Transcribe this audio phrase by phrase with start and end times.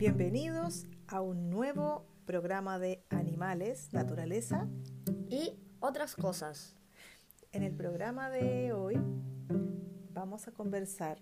[0.00, 4.66] Bienvenidos a un nuevo programa de animales, naturaleza.
[5.28, 6.74] y otras cosas.
[7.52, 8.98] En el programa de hoy
[10.14, 11.18] vamos a conversar,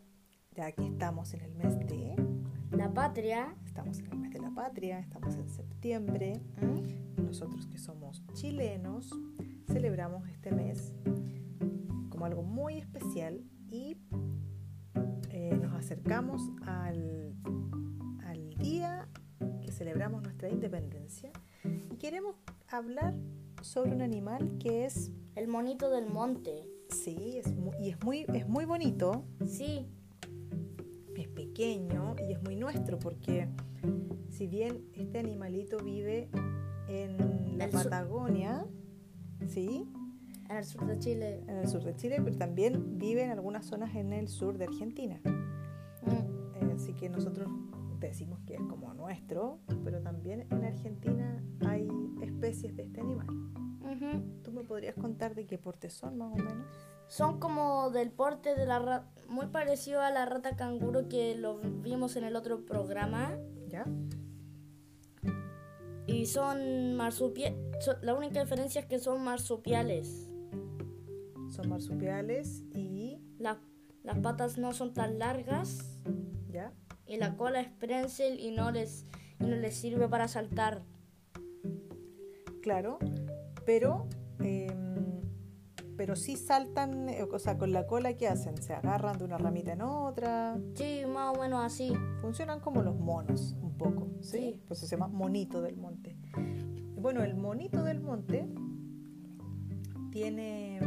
[0.55, 2.15] ya que estamos en el mes de,
[2.71, 6.41] La patria, estamos en el mes de la patria, estamos en septiembre.
[6.63, 7.25] ¿Mm?
[7.25, 9.11] Nosotros que somos chilenos
[9.67, 10.95] celebramos este mes
[12.11, 13.43] como algo muy especial
[13.73, 13.99] y
[15.31, 17.35] eh, nos acercamos al,
[19.79, 21.31] celebramos nuestra independencia
[21.65, 22.35] y queremos
[22.69, 23.15] hablar
[23.63, 26.69] sobre un animal que es, el monito del monte.
[26.91, 29.87] sí, es mu- y es muy, es muy bonito, Sí,
[31.17, 33.49] es pequeño y es muy nuestro porque
[34.31, 36.29] si bien este animalito vive
[36.89, 38.67] en la El sur- Patagonia,
[39.47, 39.85] ¿sí?
[40.49, 41.41] en el sur de Chile.
[41.49, 44.65] en el sur de Chile, pero también vive en algunas zonas en el sur de
[44.65, 45.21] Argentina.
[46.03, 46.11] Mm.
[46.11, 47.49] Eh, Así que nosotros
[48.07, 51.89] decimos que es como nuestro, pero también en Argentina hay
[52.23, 53.27] especies de este animal.
[54.45, 56.67] ¿Tú me podrías contar de qué porte son más o menos?
[57.09, 61.59] Son como del porte de la rata, muy parecido a la rata canguro que lo
[61.59, 63.37] vimos en el otro programa.
[63.69, 63.87] ¿Ya?
[66.07, 67.59] Y son marsupiales.
[68.03, 70.29] La única diferencia es que son marsupiales.
[71.51, 73.23] Son marsupiales y...
[73.39, 73.61] La-
[74.05, 76.01] las patas no son tan largas
[76.51, 76.73] ¿Ya?
[77.09, 79.07] Y la cola es prensil y no les,
[79.41, 80.83] y no les sirve para saltar.
[82.63, 82.99] Claro,
[83.65, 84.07] pero...
[84.41, 84.89] em,
[85.99, 88.57] pero sí saltan, eh, o sea, con la cola, ¿qué hacen?
[88.63, 90.57] Se agarran de una ramita en otra.
[90.75, 91.93] Sí, más o menos así.
[92.21, 94.39] Funcionan como los monos, un poco, ¿sí?
[94.39, 94.63] Sí.
[94.69, 96.17] Pues se llama monito del monte.
[96.95, 98.49] Bueno, el monito del monte
[100.13, 100.79] tiene.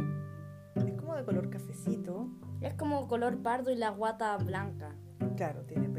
[0.76, 2.30] Es como de color cafecito.
[2.62, 4.96] Es como color pardo y la guata blanca.
[5.36, 5.90] Claro, tiene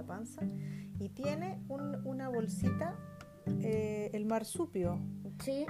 [0.00, 0.42] la, panza.
[0.98, 2.96] Y tiene un- una bolsita,
[3.62, 4.98] eh, el marsupio.
[5.42, 5.66] Sí,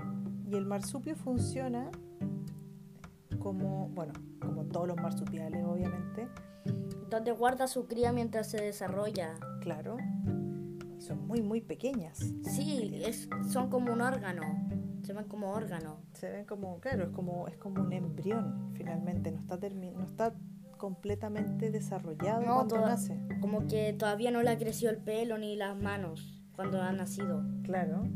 [0.47, 1.91] Y el marsupio funciona
[3.38, 6.28] como, bueno, como todos los marsupiales, obviamente.
[7.09, 9.34] donde guarda su cría mientras se desarrolla.
[9.62, 9.97] Claro.
[10.97, 12.19] Y son muy, muy pequeñas.
[12.43, 14.43] Sí, es, son como un órgano.
[15.03, 15.97] Se ven como órgano.
[16.12, 20.34] Se ven como, claro, es como, es como un embrión finalmente, no está, no está
[20.81, 23.21] completamente desarrollado No, cuando nace.
[23.41, 27.45] Como que todavía no le ha crecido el pelo ni las manos cuando ha nacido.
[27.63, 28.09] Claro.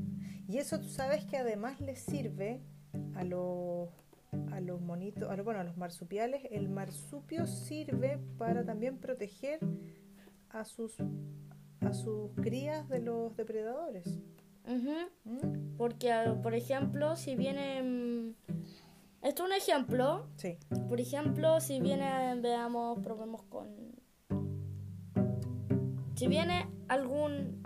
[0.48, 2.62] Y eso tú sabes que además les sirve
[3.14, 3.90] a los,
[4.50, 9.60] a los monitos, a los, bueno, a los marsupiales, el marsupio sirve para también proteger
[10.48, 10.96] a sus,
[11.80, 14.18] a sus crías de los depredadores.
[14.66, 15.76] ¿Mm?
[15.76, 18.34] Porque, ah, por ejemplo, si viene...
[19.24, 20.26] Esto es un ejemplo.
[20.36, 20.58] Sí,
[20.88, 23.68] Por ejemplo, si viene, veamos, probemos con...
[26.14, 27.62] Si viene algún...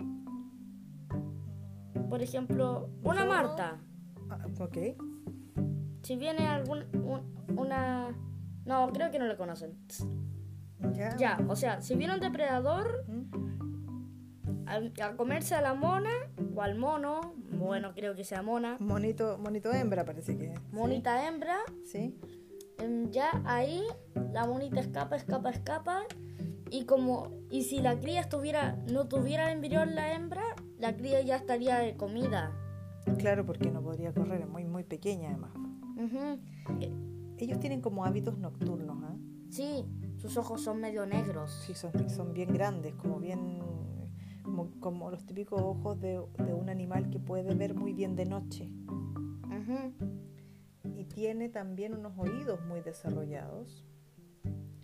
[2.09, 3.77] Por ejemplo, una Marta.
[4.29, 4.77] Ah, ok.
[6.01, 6.85] Si viene algún...
[6.95, 8.15] un- una...
[8.65, 9.77] No, creo que no le conocen.
[10.93, 11.15] Ya.
[11.17, 14.65] Ya, o sea, si viene un depredador ¿Mm?
[14.65, 16.09] a, a comerse a la mona
[16.55, 20.45] o al mono, bueno, creo que sea mona, Monito, monito hembra parece que.
[20.53, 20.65] es, ¿sí?
[20.71, 22.15] monita hembra, Sí.
[22.77, 23.83] em, ya ahí
[24.33, 26.03] la monita escapa, escapa, escapa
[26.71, 30.43] y como y si la cría estuviera no tuviera embrión la hembra,
[30.77, 32.51] la cría ya estaría de comida.
[33.17, 35.51] Claro, porque no podría correr, es muy, muy pequeña además.
[35.97, 36.39] Ujú.
[37.37, 39.15] Ellos tienen como hábitos nocturnos, ¿ah?
[39.49, 39.85] Sí,
[40.17, 41.63] sus ojos son medio negros.
[41.65, 43.59] Sí, son, son bien grandes, como bien.
[44.49, 48.25] Como, como los típicos ojos de, de un animal que puede ver muy bien de
[48.25, 48.69] noche.
[50.97, 53.85] Y tiene también unos oídos muy desarrollados.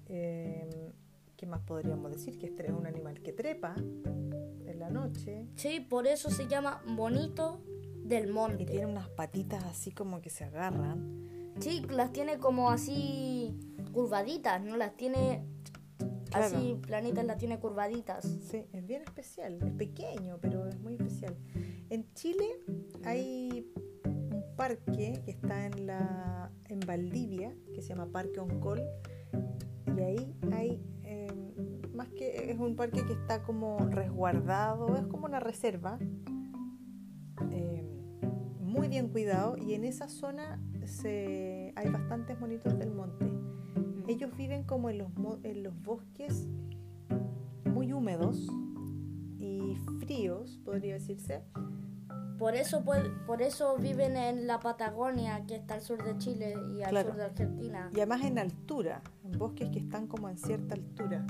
[0.07, 0.91] Eh,
[1.35, 2.37] ¿Qué más podríamos decir?
[2.37, 6.81] Que este es un animal que trepa en la noche Sí, por eso se llama
[6.95, 7.61] bonito
[8.03, 8.63] del monte.
[8.63, 11.53] y tiene unas patitas así como que se agarran.
[11.59, 13.57] Sí, las tiene como así
[13.91, 15.41] curvaditas, no las tiene
[16.29, 16.57] Claro.
[16.57, 18.25] así planitas, las tiene curvaditas.
[18.49, 21.35] Sí, es bien especial, es pequeño, pero es muy especial.
[21.89, 22.45] En Chile
[23.03, 23.71] hay
[24.05, 28.81] un parque que está en la en Valdivia, que se llama Parque Oncol,
[29.95, 31.53] y ahí hay eh,
[31.93, 35.99] más que es un parque que está como resguardado, es como una reserva,
[37.51, 37.83] eh,
[38.59, 43.25] muy bien cuidado, y en esa zona se, hay bastantes monitos del monte.
[44.07, 45.09] Ellos viven como en los,
[45.43, 46.47] en los bosques
[47.65, 48.47] muy húmedos
[49.39, 51.41] y fríos, podría decirse.
[52.37, 56.55] Por eso, puede- por eso viven en la Patagonia, que está al sur de Chile
[56.77, 57.09] y al Claro.
[57.09, 57.89] sur de Argentina.
[57.93, 61.25] Y además en altura, en bosques que están como en cierta altura.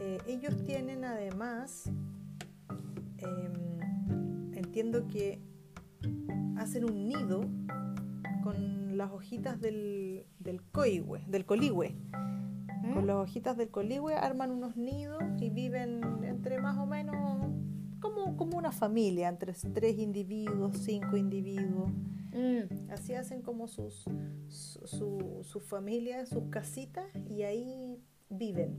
[0.00, 1.90] Eh, Eh, ellos tienen además,
[3.18, 5.40] em, entiendo que
[6.56, 7.40] hacen un nido
[8.44, 11.96] con las hojitas del, del coihue, del coligüe.
[12.92, 13.06] Con ¿Mm?
[13.06, 17.16] las hojitas del coligüe arman unos nidos y viven entre más o menos
[18.00, 21.90] como, como una familia, entre tres individuos, cinco individuos.
[22.32, 24.04] Mm, Así hacen como sus,
[24.48, 28.76] su, su, su familia, sus casitas y ahí viven.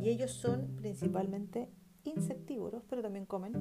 [0.00, 1.70] Y ellos son principalmente
[2.04, 3.52] insectívoros, pero también comen,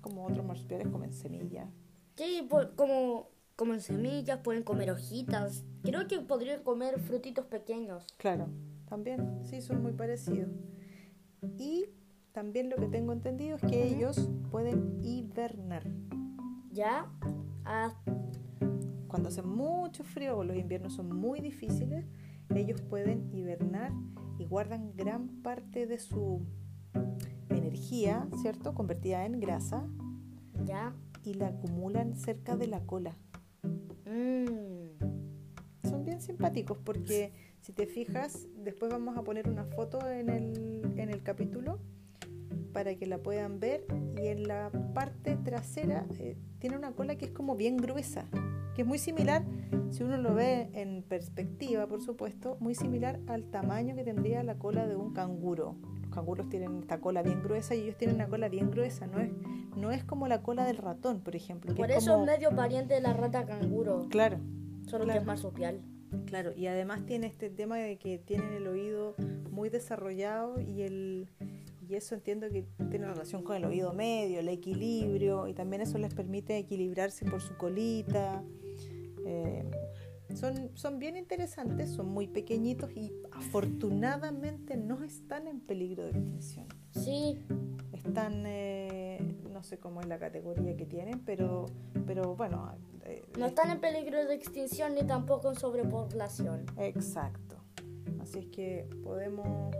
[0.00, 1.68] como otros marsupiales, comen semillas.
[2.16, 5.64] Sí, como comen semillas, pueden comer hojitas.
[5.82, 8.04] Creo que podrían comer frutitos pequeños.
[8.16, 8.48] Claro,
[8.88, 10.50] también, sí, son muy parecidos.
[11.58, 11.86] Y
[12.32, 15.84] también lo que tengo entendido es que ellos pueden hibernar.
[16.72, 17.06] ¿Ya?
[17.64, 17.94] Ah,
[19.06, 22.06] Cuando hace mucho frío o los inviernos son muy difíciles,
[22.54, 23.92] ellos pueden hibernar
[24.38, 26.44] y guardan gran parte de su
[27.48, 28.74] energía, ¿cierto?
[28.74, 29.86] Convertida en grasa
[30.64, 30.94] ¿ya?
[31.22, 33.16] y la acumulan cerca de la cola.
[34.06, 40.28] Mm, Son bien simpáticos porque si te fijas, después vamos a poner una foto en
[40.28, 41.78] el, en el capítulo
[42.72, 43.86] para que la puedan ver
[44.16, 48.26] y en la parte trasera eh, tiene una cola que es como bien gruesa,
[48.74, 49.44] que es muy similar,
[49.90, 54.58] si uno lo ve en perspectiva, por supuesto, muy similar al tamaño que tendría la
[54.58, 55.76] cola de un canguro.
[56.02, 59.20] Los canguros tienen esta cola bien gruesa y ellos tienen una cola bien gruesa, no
[59.76, 61.74] no es como la cola del ratón, por ejemplo.
[61.74, 64.06] que Por es eso como- es medio pariente de la rata canguro.
[64.10, 64.38] Claro,
[64.86, 65.12] Solo claro.
[65.12, 65.80] que es marsupial.
[66.26, 69.14] Claro, y además tiene este tema de que tienen el oído
[69.50, 71.28] muy desarrollado y el
[71.86, 75.98] y eso entiendo que tiene relación con el oído medio, el equilibrio, y también eso
[75.98, 78.42] les permite equilibrarse por su colita.
[79.26, 79.64] Eh,
[80.34, 86.66] son, son bien interesantes, son muy pequeñitos y afortunadamente no están en peligro de extinción.
[86.92, 87.38] Sí,
[87.92, 89.03] Están, eh,
[89.52, 91.66] no sé cómo es la categoría que tienen, pero,
[92.06, 92.72] pero bueno.
[93.04, 96.66] eh, no están en peligro de extinción ni tampoco en sobrepoblación.
[96.78, 97.56] Exacto.
[98.20, 99.74] Así es que podemos,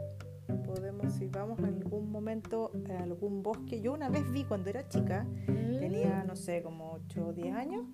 [0.67, 3.81] podemos, si vamos en algún momento a algún bosque.
[3.81, 7.55] Yo una vez vi cuando era chica, Mm, tenía, no sé, como 8 o 10
[7.55, 7.87] años,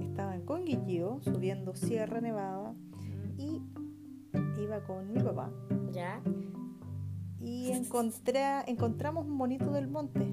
[0.00, 2.74] estaba en Conguillío subiendo Sierra Nevada
[3.36, 3.62] y
[4.60, 5.50] iba con mi papá
[5.92, 6.20] ¿Ya?
[7.40, 10.26] Y encontré, encontramos un monito del monte.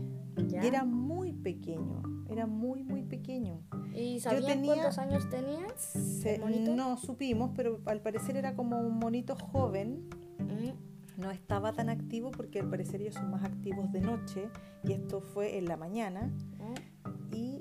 [0.47, 0.63] ¿Ya?
[0.63, 3.61] Y era muy pequeño, era muy, muy pequeño.
[3.95, 5.65] ¿Y sabían tenía- cuántos años tenía?
[5.77, 6.39] Se-
[6.75, 10.09] no supimos, pero al parecer era como un monito joven
[10.39, 14.49] Mm, no estaba tan activo porque al parecer ellos son más activos de noche
[14.83, 16.29] y esto fue en la mañana
[16.59, 17.57] mm, y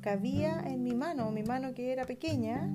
[0.00, 2.68] cabía en mi mano, mi mano que era pequeña.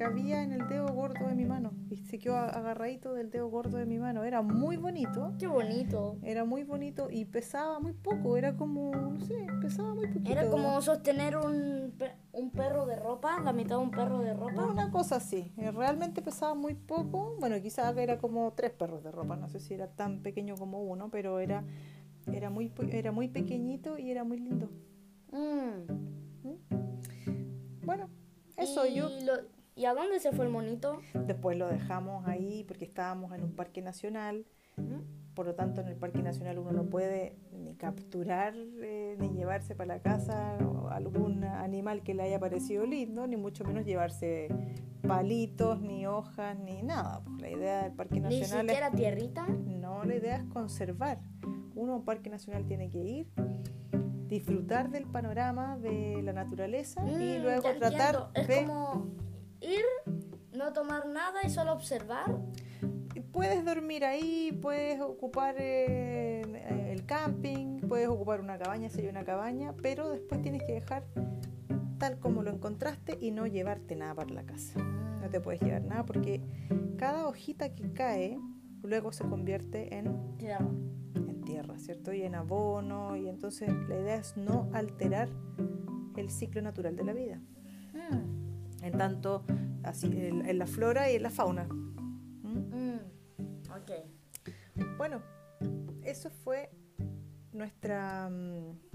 [0.00, 3.76] Cabía en el dedo gordo de mi mano y se quedó agarradito del dedo gordo
[3.76, 4.24] de mi mano.
[4.24, 6.16] Era muy bonito, Qué bonito.
[6.22, 10.32] era muy bonito y pesaba muy poco, era como, no sé, pesaba muy poquito.
[10.32, 11.92] Era como sostener un,
[12.32, 14.64] un perro de ropa, la mitad de un perro de ropa.
[14.64, 19.10] Una cosa así, eh, realmente pesaba muy poco, bueno, quizás era como tres perros de
[19.10, 21.62] ropa, no sé si era tan pequeño como uno, pero era,
[22.32, 24.70] era, muy, era muy pequeñito y era muy lindo.
[25.30, 25.92] Mm.
[27.84, 28.08] Bueno,
[28.56, 31.00] eso ¿Y yo lo- ¿Y a dónde se fue el monito?
[31.14, 34.44] después lo dejamos ahí porque estábamos en un parque nacional,
[35.32, 39.74] por lo tanto en el parque nacional uno no puede ni capturar eh, ni llevarse
[39.74, 40.58] para la casa
[40.90, 44.48] algún animal que le haya parecido lindo, ni mucho menos llevarse
[45.08, 47.22] palitos, ni hojas, ni nada.
[47.24, 49.46] Pues la idea del parque Ni nacional es siquiera tierrita.
[49.48, 51.20] No, la idea es conservar.
[51.74, 53.28] Uno a un parque nacional tiene que ir,
[54.28, 58.30] disfrutar del panorama de la naturaleza y Mm, luego tratar entiendo.
[58.34, 58.56] Es de...
[58.66, 59.29] como
[59.60, 59.84] ir,
[60.52, 62.38] no tomar nada y solo observar.
[63.32, 69.08] Puedes dormir ahí, puedes ocupar eh, eh, el camping, puedes ocupar una cabaña si hay
[69.08, 71.04] una cabaña, pero después tienes que dejar
[71.98, 74.80] tal como lo encontraste y no llevarte nada para la casa.
[74.80, 76.40] No te puedes llevar nada porque
[76.96, 78.38] cada hojita que cae
[78.82, 80.66] luego se convierte en Tierra.
[81.14, 82.12] en tierra, ¿cierto?
[82.12, 85.28] Y en abono, y entonces la idea es no alterar
[86.16, 87.40] el ciclo natural de la vida,
[87.92, 88.39] Mm,
[88.82, 89.44] en tanto
[89.82, 91.64] así en, en la flora y en la fauna.
[91.64, 92.58] ¿Mm?
[92.74, 93.00] mm,
[93.70, 94.96] ok.
[94.96, 95.22] Bueno,
[96.02, 96.70] eso fue
[97.52, 98.90] nuestra mm,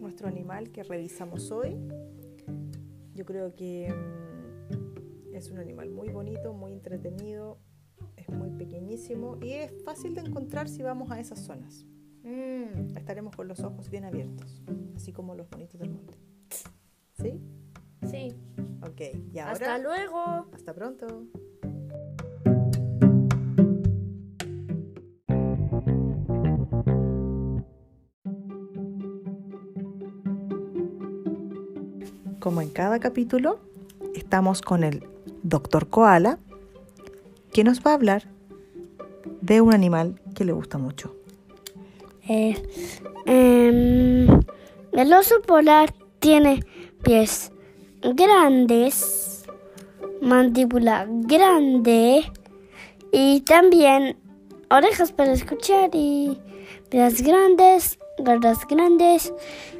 [0.00, 1.76] nuestro animal que revisamos hoy.
[3.14, 3.94] Yo creo que
[5.32, 7.58] es un animal muy bonito, muy entretenido,
[8.16, 11.84] es muy pequeñísimo y es fácil de encontrar si vamos a esas zonas.
[12.22, 14.62] Mm, estaremos con los ojos bien abiertos,
[14.96, 16.14] así como los bonitos del monte.
[17.14, 17.40] Sí.
[19.46, 20.46] ¡Hasta luego!
[20.52, 21.06] ¡Hasta pronto!
[32.40, 33.60] Como en cada capítulo,
[34.14, 35.04] estamos con el
[35.42, 36.38] doctor Koala,
[37.52, 38.24] que nos va a hablar
[39.40, 41.14] de un animal que le gusta mucho.
[42.28, 44.26] Em,
[44.92, 46.64] el oso polar tiene
[47.02, 47.50] pies
[48.02, 49.44] grandes,
[50.20, 52.22] mandíbula grande
[53.12, 54.16] y también
[54.70, 56.38] orejas para escuchar y
[56.88, 59.32] pies grandes, garras grandes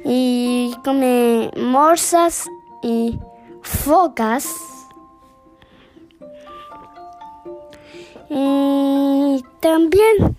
[0.03, 2.45] y come morsas
[2.83, 3.19] y
[3.61, 4.47] focas.
[8.29, 10.35] Y también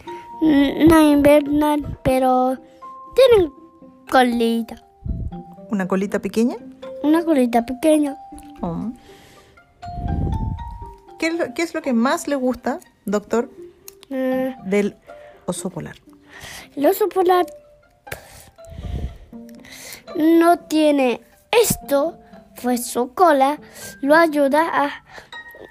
[0.89, 2.57] no invernan, pero
[3.15, 3.53] tienen
[4.11, 4.83] colita.
[5.71, 6.57] ¿Una colita pequeña?
[7.03, 8.17] Una colita pequeña.
[8.61, 8.91] Oh.
[11.19, 13.51] ¿Qué, es lo, qué es lo que más le gusta, doctor,
[14.11, 14.97] Eh, del
[15.47, 15.97] oso polar?
[16.77, 17.47] el oso polar
[20.17, 22.19] no tiene esto,
[22.63, 23.59] pues su cola
[24.01, 25.05] lo ayuda a,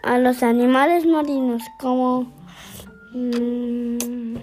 [0.03, 2.31] a los animales marinos como
[3.13, 4.35] mm,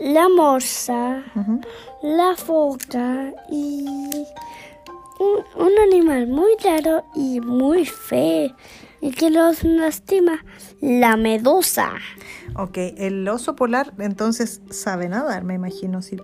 [0.00, 1.22] la morsa,
[2.02, 3.84] la foca y
[5.22, 8.54] un, un animal muy raro y muy feo
[9.02, 10.44] y que los lastima,
[10.80, 11.92] la medusa.
[12.54, 16.16] Ok, el oso polar entonces sabe nadar, me imagino, si,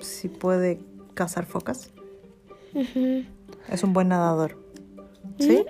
[0.00, 0.80] si puede
[1.14, 1.92] cazar focas.
[3.70, 4.58] Es un buen nadador.
[5.38, 5.64] ¿Sí?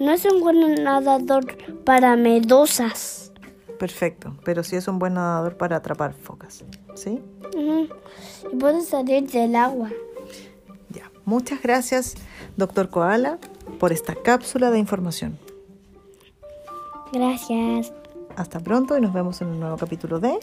[0.00, 3.32] No es un buen nadador para medusas.
[3.78, 6.64] Perfecto, pero sí es un buen nadador para atrapar focas.
[6.94, 7.22] ¿Sí?
[7.56, 9.90] Y puede salir del agua.
[11.28, 12.14] Muchas gracias,
[12.56, 13.36] doctor Koala,
[13.78, 15.38] por esta cápsula de información.
[17.12, 17.92] Gracias.
[18.34, 20.38] Hasta pronto y nos vemos en un nuevo capítulo de...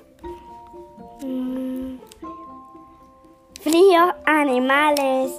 [1.25, 1.97] Mm.
[3.61, 5.31] Frío animales.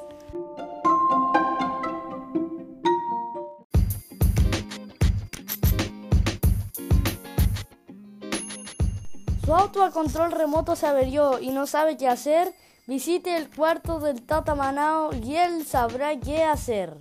[9.44, 12.52] Su auto a control remoto se averió y no sabe qué hacer.
[12.88, 16.96] Visite el cuarto del Tata Manao y él sabrá qué hacer.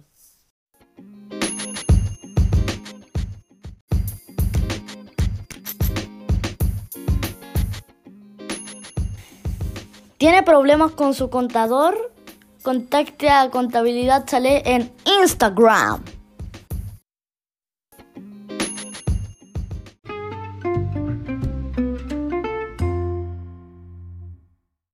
[10.18, 12.12] ¿Tiene problemas con su contador?
[12.64, 16.15] Contacte a Contabilidad Chale en Instagram.